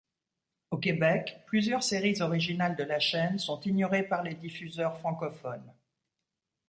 Au 0.71 0.79
Québec, 0.79 1.43
plusieurs 1.45 1.83
séries 1.83 2.23
originales 2.23 2.75
de 2.75 2.83
la 2.83 2.99
chaîne 2.99 3.37
sont 3.37 3.59
ignorées 3.59 4.01
par 4.01 4.23
les 4.23 4.33
diffuseurs 4.33 4.97
francophones. 4.97 5.71